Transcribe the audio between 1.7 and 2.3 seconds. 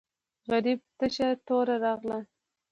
راغله.